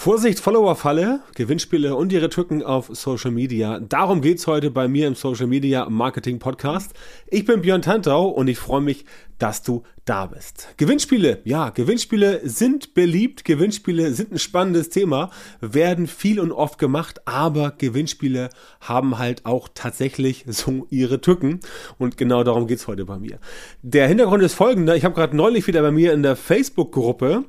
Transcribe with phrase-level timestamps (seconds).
[0.00, 3.80] Vorsicht, Follower-Falle, Gewinnspiele und ihre Tücken auf Social Media.
[3.80, 6.94] Darum geht's heute bei mir im Social Media Marketing Podcast.
[7.26, 9.04] Ich bin Björn Tantau und ich freue mich,
[9.36, 10.68] dass du da bist.
[10.78, 15.28] Gewinnspiele, ja, Gewinnspiele sind beliebt, Gewinnspiele sind ein spannendes Thema,
[15.60, 18.48] werden viel und oft gemacht, aber Gewinnspiele
[18.80, 21.60] haben halt auch tatsächlich so ihre Tücken
[21.98, 23.38] und genau darum geht's heute bei mir.
[23.82, 27.44] Der Hintergrund ist folgender, ich habe gerade neulich wieder bei mir in der Facebook-Gruppe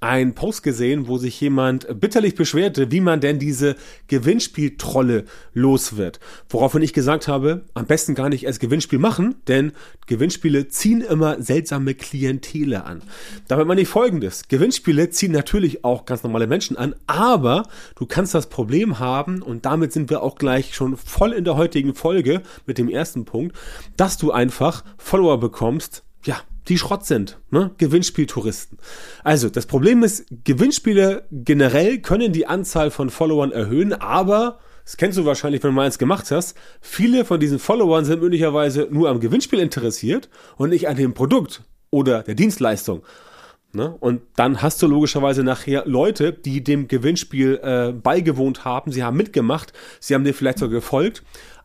[0.00, 3.76] ein Post gesehen, wo sich jemand bitterlich beschwerte, wie man denn diese
[4.08, 6.20] Gewinnspieltrolle los wird.
[6.48, 9.72] Woraufhin ich gesagt habe, am besten gar nicht erst Gewinnspiel machen, denn
[10.06, 13.02] Gewinnspiele ziehen immer seltsame Klientele an.
[13.48, 14.48] Damit meine ich folgendes.
[14.48, 17.64] Gewinnspiele ziehen natürlich auch ganz normale Menschen an, aber
[17.96, 21.56] du kannst das Problem haben, und damit sind wir auch gleich schon voll in der
[21.56, 23.56] heutigen Folge mit dem ersten Punkt,
[23.96, 27.72] dass du einfach Follower bekommst, ja, die Schrott sind, ne?
[27.78, 28.78] Gewinnspieltouristen.
[29.24, 35.18] Also, das Problem ist, Gewinnspiele generell können die Anzahl von Followern erhöhen, aber, das kennst
[35.18, 39.08] du wahrscheinlich, wenn du mal eins gemacht hast, viele von diesen Followern sind möglicherweise nur
[39.08, 43.02] am Gewinnspiel interessiert und nicht an dem Produkt oder der Dienstleistung.
[43.74, 43.96] Ne?
[44.00, 49.16] Und dann hast du logischerweise nachher Leute, die dem Gewinnspiel äh, beigewohnt haben, sie haben
[49.16, 51.22] mitgemacht, sie haben dir vielleicht sogar gefolgt,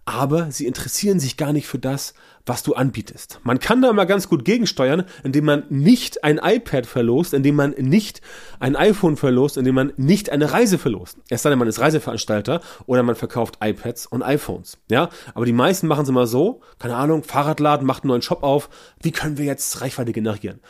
[0.08, 2.14] aber sie interessieren sich gar nicht für das,
[2.46, 3.42] was du anbietest.
[3.44, 7.72] Man kann da mal ganz gut gegensteuern, indem man nicht ein iPad verlost, indem man
[7.72, 8.22] nicht
[8.62, 11.18] ein iPhone verlost, indem man nicht eine Reise verlost.
[11.30, 14.78] Erst dann, man ist Reiseveranstalter oder man verkauft iPads und iPhones.
[14.90, 18.44] Ja, aber die meisten machen es immer so, keine Ahnung, Fahrradladen macht einen neuen Shop
[18.44, 18.70] auf.
[19.02, 20.62] Wie können wir jetzt Reichweite generieren?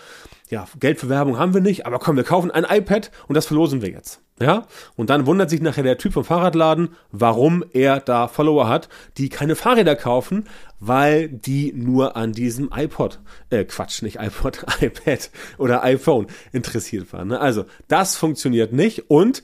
[0.49, 3.45] Ja, Geld für Werbung haben wir nicht, aber komm, wir kaufen ein iPad und das
[3.45, 4.19] verlosen wir jetzt.
[4.39, 8.87] Ja, und dann wundert sich nachher der Typ vom Fahrradladen, warum er da Follower hat,
[9.17, 10.45] die keine Fahrräder kaufen,
[10.79, 17.29] weil die nur an diesem iPod, äh, Quatsch, nicht iPod, iPad oder iPhone interessiert waren.
[17.29, 17.39] Ne?
[17.39, 19.41] Also, das funktioniert nicht und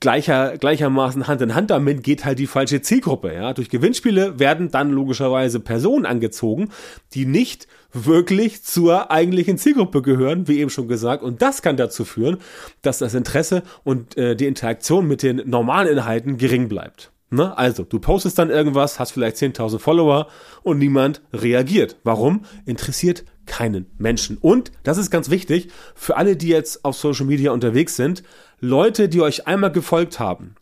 [0.00, 3.32] gleicher, gleichermaßen Hand in Hand damit geht halt die falsche Zielgruppe.
[3.34, 3.52] Ja?
[3.52, 6.70] Durch Gewinnspiele werden dann logischerweise Personen angezogen,
[7.14, 11.22] die nicht wirklich zur eigentlichen Zielgruppe gehören, wie eben schon gesagt.
[11.22, 12.38] Und das kann dazu führen,
[12.82, 17.12] dass das Interesse und äh, die Interaktion mit den normalen Inhalten gering bleibt.
[17.32, 17.56] Ne?
[17.56, 20.28] Also, du postest dann irgendwas, hast vielleicht 10.000 Follower
[20.62, 21.96] und niemand reagiert.
[22.04, 22.44] Warum?
[22.66, 24.38] Interessiert keinen Menschen.
[24.38, 28.22] Und, das ist ganz wichtig, für alle, die jetzt auf Social Media unterwegs sind,
[28.60, 30.54] Leute, die euch einmal gefolgt haben,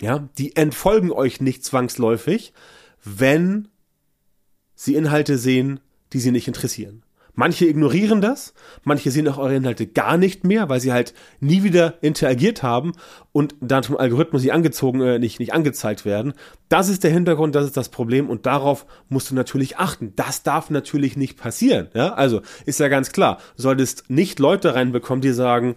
[0.00, 2.52] ja, die entfolgen euch nicht zwangsläufig,
[3.04, 3.68] wenn
[4.74, 5.80] sie Inhalte sehen,
[6.12, 7.02] die sie nicht interessieren.
[7.34, 8.52] Manche ignorieren das,
[8.84, 12.92] manche sehen auch eure Inhalte gar nicht mehr, weil sie halt nie wieder interagiert haben
[13.32, 16.34] und dann vom Algorithmus nicht angezogen, äh, nicht, nicht angezeigt werden.
[16.68, 20.12] Das ist der Hintergrund, das ist das Problem und darauf musst du natürlich achten.
[20.14, 21.88] Das darf natürlich nicht passieren.
[21.94, 22.12] Ja?
[22.12, 25.76] Also ist ja ganz klar, solltest nicht Leute reinbekommen, die sagen,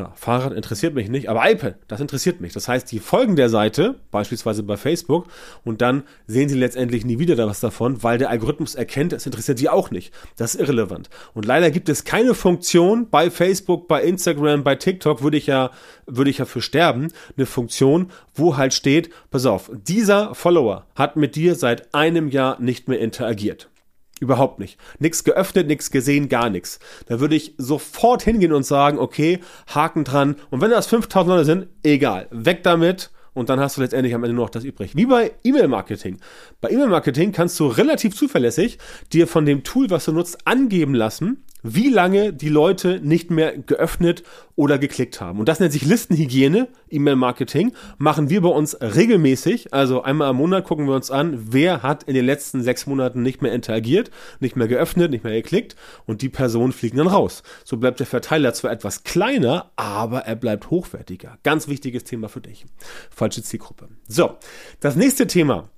[0.00, 2.52] ja, Fahrrad interessiert mich nicht, aber iPad, das interessiert mich.
[2.52, 5.26] Das heißt, die folgen der Seite, beispielsweise bei Facebook,
[5.64, 9.58] und dann sehen sie letztendlich nie wieder was davon, weil der Algorithmus erkennt, es interessiert
[9.58, 10.12] sie auch nicht.
[10.36, 11.10] Das ist irrelevant.
[11.34, 15.70] Und leider gibt es keine Funktion bei Facebook, bei Instagram, bei TikTok, würde ich ja,
[16.06, 21.16] würde ich ja für sterben, eine Funktion, wo halt steht, pass auf, dieser Follower hat
[21.16, 23.68] mit dir seit einem Jahr nicht mehr interagiert.
[24.20, 24.78] Überhaupt nicht.
[24.98, 26.78] Nix geöffnet, nix gesehen, gar nichts.
[27.06, 30.36] Da würde ich sofort hingehen und sagen, okay, Haken dran.
[30.50, 32.28] Und wenn das 5000 Leute sind, egal.
[32.30, 33.10] Weg damit.
[33.32, 34.94] Und dann hast du letztendlich am Ende nur noch das übrig.
[34.94, 36.18] Wie bei E-Mail-Marketing.
[36.60, 38.78] Bei E-Mail-Marketing kannst du relativ zuverlässig
[39.12, 43.56] dir von dem Tool, was du nutzt, angeben lassen, wie lange die Leute nicht mehr
[43.56, 44.22] geöffnet
[44.56, 45.38] oder geklickt haben.
[45.38, 49.72] Und das nennt sich Listenhygiene, E-Mail-Marketing, machen wir bei uns regelmäßig.
[49.72, 53.22] Also einmal im Monat gucken wir uns an, wer hat in den letzten sechs Monaten
[53.22, 55.76] nicht mehr interagiert, nicht mehr geöffnet, nicht mehr geklickt
[56.06, 57.42] und die Personen fliegen dann raus.
[57.64, 61.38] So bleibt der Verteiler zwar etwas kleiner, aber er bleibt hochwertiger.
[61.42, 62.66] Ganz wichtiges Thema für dich.
[63.10, 63.88] Falsche Zielgruppe.
[64.08, 64.36] So,
[64.80, 65.70] das nächste Thema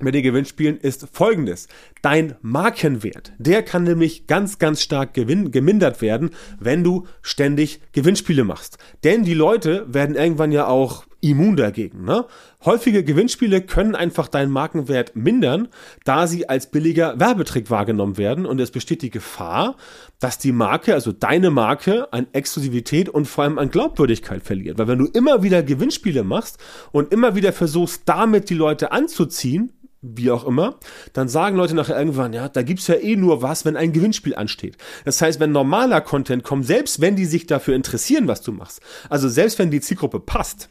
[0.00, 1.68] mit den Gewinnspielen ist folgendes.
[2.02, 8.44] Dein Markenwert, der kann nämlich ganz, ganz stark gewinn, gemindert werden, wenn du ständig Gewinnspiele
[8.44, 8.78] machst.
[9.04, 12.04] Denn die Leute werden irgendwann ja auch immun dagegen.
[12.04, 12.26] Ne?
[12.64, 15.68] Häufige Gewinnspiele können einfach deinen Markenwert mindern,
[16.04, 19.76] da sie als billiger Werbetrick wahrgenommen werden und es besteht die Gefahr,
[20.20, 24.78] dass die Marke, also deine Marke, an Exklusivität und vor allem an Glaubwürdigkeit verliert.
[24.78, 26.58] Weil wenn du immer wieder Gewinnspiele machst
[26.92, 29.72] und immer wieder versuchst, damit die Leute anzuziehen,
[30.04, 30.76] wie auch immer,
[31.14, 34.34] dann sagen Leute nachher irgendwann, ja, da gibt's ja eh nur was, wenn ein Gewinnspiel
[34.34, 34.76] ansteht.
[35.04, 38.80] Das heißt, wenn normaler Content kommt, selbst wenn die sich dafür interessieren, was du machst,
[39.08, 40.68] also selbst wenn die Zielgruppe passt,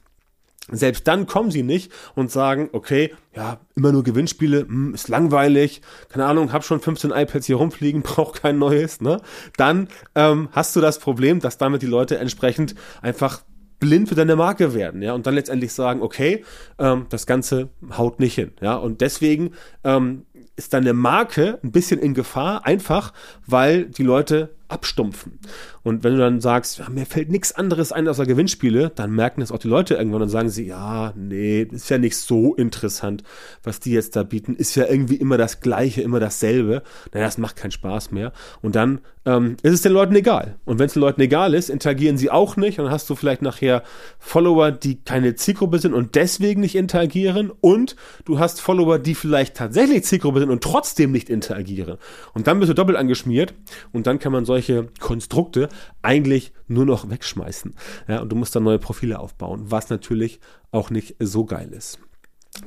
[0.71, 5.81] selbst dann kommen sie nicht und sagen, okay, ja, immer nur Gewinnspiele, hm, ist langweilig,
[6.07, 9.21] keine Ahnung, hab schon 15 iPads hier rumfliegen, brauch kein neues, ne?
[9.57, 13.41] Dann ähm, hast du das Problem, dass damit die Leute entsprechend einfach
[13.83, 16.45] blind für deine Marke werden, ja, und dann letztendlich sagen, okay,
[16.79, 19.51] ähm, das Ganze haut nicht hin, ja, und deswegen
[19.83, 20.25] ähm,
[20.55, 23.11] ist deine Marke ein bisschen in Gefahr, einfach
[23.45, 25.39] weil die Leute abstumpfen.
[25.83, 29.41] Und wenn du dann sagst, ja, mir fällt nichts anderes ein außer Gewinnspiele, dann merken
[29.41, 33.23] das auch die Leute irgendwann und sagen sie, ja, nee, ist ja nicht so interessant,
[33.63, 36.83] was die jetzt da bieten, ist ja irgendwie immer das Gleiche, immer dasselbe.
[37.13, 38.33] Naja, das macht keinen Spaß mehr.
[38.61, 40.55] Und dann ähm, ist es den Leuten egal.
[40.65, 43.15] Und wenn es den Leuten egal ist, interagieren sie auch nicht und dann hast du
[43.15, 43.83] vielleicht nachher
[44.19, 49.55] Follower, die keine Zielgruppe sind und deswegen nicht interagieren und du hast Follower, die vielleicht
[49.55, 51.97] tatsächlich Zielgruppe sind und trotzdem nicht interagieren.
[52.33, 53.53] Und dann bist du doppelt angeschmiert
[53.91, 55.69] und dann kann man solche Konstrukte
[56.01, 57.75] eigentlich nur noch wegschmeißen.
[58.07, 60.39] Ja, und du musst dann neue Profile aufbauen, was natürlich
[60.71, 61.99] auch nicht so geil ist.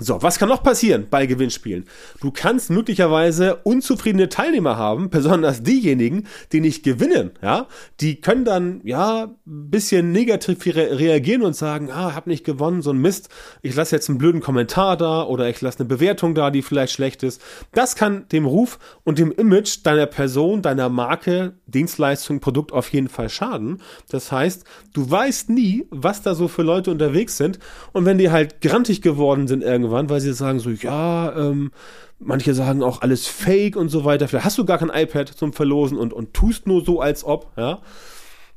[0.00, 1.84] So, was kann noch passieren bei Gewinnspielen?
[2.20, 7.68] Du kannst möglicherweise unzufriedene Teilnehmer haben, besonders diejenigen, die nicht gewinnen, ja?
[8.00, 12.82] Die können dann, ja, ein bisschen negativ re reagieren und sagen, ah, hab nicht gewonnen,
[12.82, 13.28] so ein Mist,
[13.62, 16.92] ich lasse jetzt einen blöden Kommentar da oder ich lasse eine Bewertung da, die vielleicht
[16.92, 17.40] schlecht ist.
[17.72, 23.08] Das kann dem Ruf und dem Image deiner Person, deiner Marke, Dienstleistung, Produkt auf jeden
[23.08, 23.80] Fall schaden.
[24.10, 27.60] Das heißt, du weißt nie, was da so für Leute unterwegs sind
[27.92, 31.70] und wenn die halt grantig geworden sind, irgendwann, weil sie sagen so, ja, ähm,
[32.18, 34.28] manche sagen auch alles Fake und so weiter.
[34.28, 37.52] Vielleicht hast du gar kein iPad zum Verlosen und, und tust nur so, als ob,
[37.56, 37.80] ja.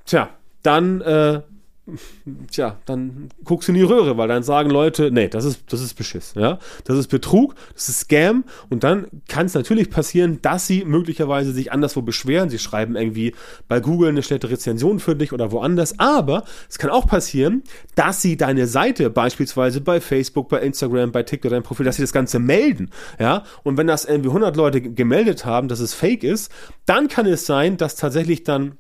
[0.06, 0.30] Tja,
[0.64, 1.42] dann äh,
[2.52, 5.82] tja, dann guckst du in die Röhre, weil dann sagen Leute, nee, das ist, das
[5.82, 6.60] ist Beschiss, ja.
[6.84, 11.52] Das ist Betrug, das ist Scam und dann kann es natürlich passieren, dass sie möglicherweise
[11.52, 12.50] sich anderswo beschweren.
[12.50, 13.34] Sie schreiben irgendwie
[13.68, 17.64] bei Google eine schlechte Rezension für dich oder woanders, aber es kann auch passieren,
[17.96, 22.04] dass sie deine Seite beispielsweise bei Facebook, bei Instagram, bei TikTok, dein Profil, dass sie
[22.04, 22.90] das Ganze melden,
[23.20, 23.44] ja.
[23.64, 26.52] Und wenn das irgendwie 100 Leute gemeldet haben, dass es fake ist,
[26.86, 28.78] dann kann es sein, dass tatsächlich dann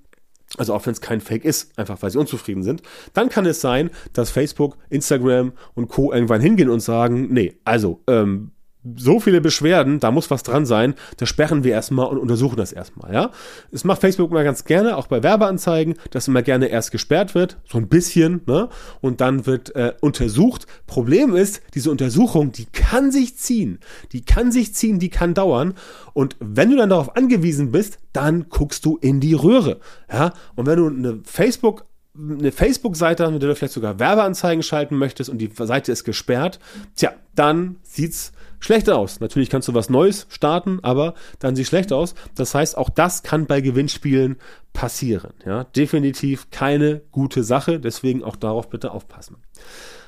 [0.57, 2.81] also auch wenn es kein Fake ist, einfach weil sie unzufrieden sind,
[3.13, 6.11] dann kann es sein, dass Facebook, Instagram und Co.
[6.11, 8.51] irgendwann hingehen und sagen, nee, also ähm,
[8.95, 12.71] so viele Beschwerden, da muss was dran sein, das sperren wir erstmal und untersuchen das
[12.71, 13.31] erstmal, ja.
[13.71, 17.57] Das macht Facebook immer ganz gerne, auch bei Werbeanzeigen, dass immer gerne erst gesperrt wird,
[17.67, 18.69] so ein bisschen, ne,
[19.01, 20.65] und dann wird äh, untersucht.
[20.87, 23.79] Problem ist, diese Untersuchung, die kann sich ziehen,
[24.13, 25.73] die kann sich ziehen, die kann dauern
[26.13, 29.79] und wenn du dann darauf angewiesen bist, dann guckst du in die Röhre,
[30.11, 31.85] ja, und wenn du eine Facebook
[32.17, 36.59] eine Facebook-Seite, mit der du vielleicht sogar Werbeanzeigen schalten möchtest und die Seite ist gesperrt,
[36.95, 39.19] tja, dann sieht's schlecht aus.
[39.19, 42.15] Natürlich kannst du was Neues starten, aber dann sieht schlecht aus.
[42.35, 44.37] Das heißt, auch das kann bei Gewinnspielen
[44.73, 45.33] passieren.
[45.45, 47.79] Ja, definitiv keine gute Sache.
[47.79, 49.37] Deswegen auch darauf bitte aufpassen.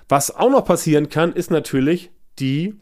[0.09, 2.75] Was auch noch passieren kann, ist natürlich die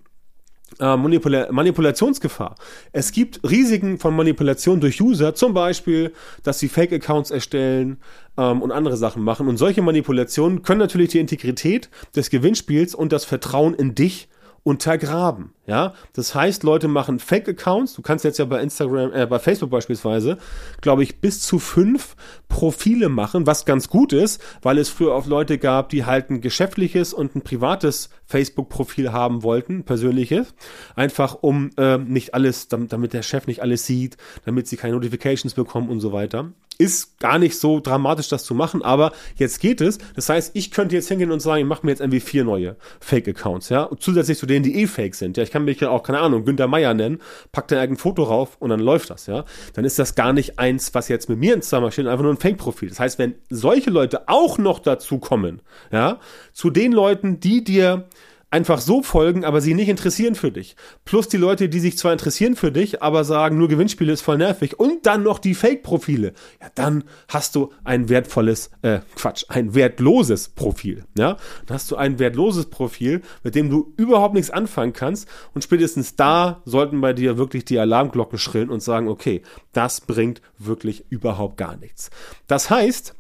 [0.80, 2.56] äh, Manipula Manipulationsgefahr.
[2.92, 6.14] Es gibt Risiken von Manipulation durch User, zum Beispiel,
[6.44, 7.98] dass sie Fake-Accounts erstellen
[8.38, 9.48] ähm, und andere Sachen machen.
[9.48, 14.30] Und solche Manipulationen können natürlich die Integrität des Gewinnspiels und das Vertrauen in dich
[14.64, 15.54] untergraben.
[15.66, 17.94] Ja, das heißt, Leute machen Fake-Accounts.
[17.94, 20.38] Du kannst jetzt ja bei Instagram, äh, bei Facebook beispielsweise,
[20.82, 22.16] glaube ich, bis zu fünf
[22.48, 26.42] Profile machen, was ganz gut ist, weil es früher auch Leute gab, die halt ein
[26.42, 30.54] geschäftliches und ein privates Facebook-Profil haben wollten, persönliches,
[30.96, 34.96] einfach um äh, nicht alles, damit, damit der Chef nicht alles sieht, damit sie keine
[34.96, 36.52] Notifications bekommen und so weiter.
[36.82, 39.98] Ist gar nicht so dramatisch, das zu machen, aber jetzt geht es.
[40.16, 42.78] Das heißt, ich könnte jetzt hingehen und sagen, ich mache mir jetzt irgendwie vier neue
[43.02, 45.36] Fake-Accounts, ja, zusätzlich zu denen, die eh fake sind.
[45.36, 47.20] Ja, ich kann mich ja auch, keine Ahnung, Günter Meier nennen,
[47.52, 49.44] packt da irgendein Foto rauf und dann läuft das, ja.
[49.74, 52.34] Dann ist das gar nicht eins, was jetzt mit mir ins Zusammenhang steht, einfach nur
[52.34, 52.88] ein Fake-Profil.
[52.88, 56.22] Das heißt, wenn solche Leute auch noch dazu kommen, ja,
[56.54, 58.08] zu den Leuten, die dir
[58.52, 60.76] einfach so folgen, aber sie nicht interessieren für dich.
[61.06, 64.38] Plus die Leute, die sich zwar interessieren für dich, aber sagen, nur Gewinnspiele ist voll
[64.38, 64.80] nervig.
[64.80, 66.34] Und dann noch die Fake-Profile.
[66.62, 71.04] Ja, dann hast du ein wertvolles, äh, Quatsch, ein wertloses Profil.
[71.18, 75.28] Ja, dann hast du ein wertloses Profil, mit dem du überhaupt nichts anfangen kannst.
[75.54, 80.42] Und spätestens da sollten bei dir wirklich die Alarmglocken schrillen und sagen, okay, das bringt
[80.58, 82.10] wirklich überhaupt gar nichts.
[82.48, 83.14] Das heißt,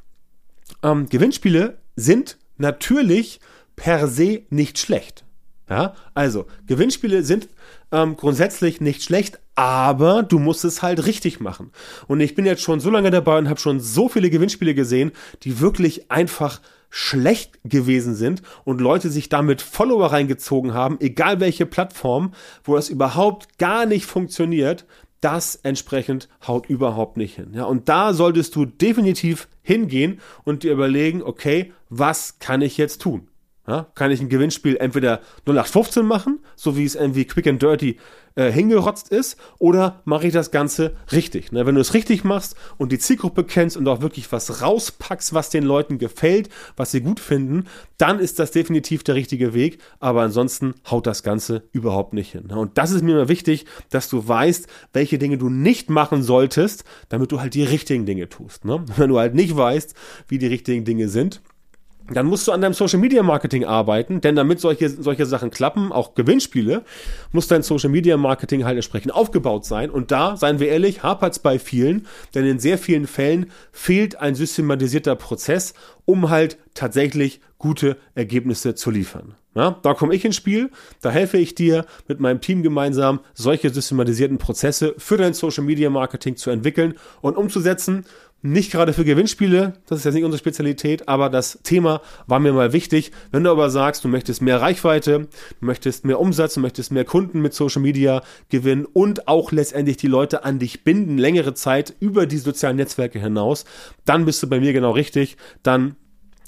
[0.83, 3.39] ähm, Gewinnspiele sind natürlich
[3.79, 5.23] per se nicht schlecht.
[5.69, 7.47] Ja, also Gewinnspiele sind
[7.93, 11.71] ähm, grundsätzlich nicht schlecht, aber du musst es halt richtig machen.
[12.07, 15.11] Und ich bin jetzt schon so lange dabei und habe schon so viele Gewinnspiele gesehen,
[15.43, 16.59] die wirklich einfach
[16.89, 22.33] schlecht gewesen sind und Leute sich damit Follower reingezogen haben, egal welche Plattform,
[22.63, 24.85] wo das überhaupt gar nicht funktioniert,
[25.21, 27.51] das entsprechend haut überhaupt nicht hin.
[27.53, 33.01] Ja, und da solltest du definitiv hingehen und dir überlegen, okay, was kann ich jetzt
[33.01, 33.28] tun?
[33.69, 37.97] Ja, kann ich ein Gewinnspiel entweder 0815 machen, so wie es irgendwie quick and dirty
[38.33, 41.51] äh, hingerotzt ist, oder mache ich das Ganze richtig?
[41.51, 41.67] Ne?
[41.67, 45.51] Wenn du es richtig machst und die Zielgruppe kennst und auch wirklich was rauspackst, was
[45.51, 47.65] den Leuten gefällt, was sie gut finden,
[47.99, 49.77] dann ist das definitiv der richtige Weg.
[49.99, 52.47] Aber ansonsten haut das Ganze überhaupt nicht hin.
[52.47, 52.57] Ne?
[52.57, 56.85] Und das ist mir immer wichtig, dass du weißt, welche Dinge du nicht machen solltest,
[57.09, 58.65] damit du halt die richtigen Dinge tust.
[58.65, 58.83] Ne?
[58.95, 59.93] Wenn du halt nicht weißt,
[60.27, 61.43] wie die richtigen Dinge sind,
[62.11, 65.91] dann musst du an deinem Social Media Marketing arbeiten, denn damit solche, solche Sachen klappen,
[65.91, 66.83] auch Gewinnspiele,
[67.31, 69.89] muss dein Social Media Marketing halt entsprechend aufgebaut sein.
[69.89, 74.19] Und da, seien wir ehrlich, hapert es bei vielen, denn in sehr vielen Fällen fehlt
[74.19, 75.73] ein systematisierter Prozess,
[76.05, 79.35] um halt tatsächlich gute Ergebnisse zu liefern.
[79.55, 80.69] Ja, da komme ich ins Spiel,
[81.01, 85.89] da helfe ich dir mit meinem Team gemeinsam, solche systematisierten Prozesse für dein Social Media
[85.89, 88.05] Marketing zu entwickeln und umzusetzen
[88.41, 92.53] nicht gerade für Gewinnspiele, das ist jetzt nicht unsere Spezialität, aber das Thema war mir
[92.53, 93.11] mal wichtig.
[93.31, 95.27] Wenn du aber sagst, du möchtest mehr Reichweite,
[95.59, 99.97] du möchtest mehr Umsatz, du möchtest mehr Kunden mit Social Media gewinnen und auch letztendlich
[99.97, 103.65] die Leute an dich binden, längere Zeit über die sozialen Netzwerke hinaus,
[104.05, 105.35] dann bist du bei mir genau richtig.
[105.61, 105.97] Dann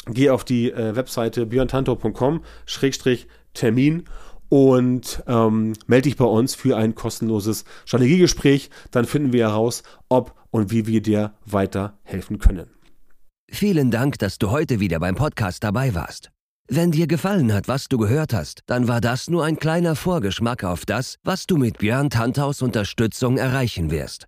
[0.07, 4.03] geh auf die äh, Webseite björntantor.com-termin
[4.51, 8.69] und ähm, melde dich bei uns für ein kostenloses Strategiegespräch.
[8.91, 12.69] Dann finden wir heraus, ob und wie wir dir weiterhelfen können.
[13.49, 16.31] Vielen Dank, dass du heute wieder beim Podcast dabei warst.
[16.67, 20.65] Wenn dir gefallen hat, was du gehört hast, dann war das nur ein kleiner Vorgeschmack
[20.65, 24.27] auf das, was du mit Björn Tanthaus Unterstützung erreichen wirst.